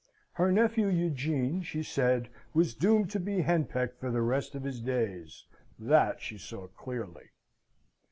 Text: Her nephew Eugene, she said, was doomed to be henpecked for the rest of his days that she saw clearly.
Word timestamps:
Her 0.31 0.51
nephew 0.51 0.87
Eugene, 0.87 1.61
she 1.61 1.83
said, 1.83 2.27
was 2.55 2.73
doomed 2.73 3.11
to 3.11 3.19
be 3.19 3.41
henpecked 3.41 3.99
for 3.99 4.09
the 4.09 4.23
rest 4.23 4.55
of 4.55 4.63
his 4.63 4.81
days 4.81 5.45
that 5.77 6.19
she 6.21 6.39
saw 6.39 6.65
clearly. 6.69 7.29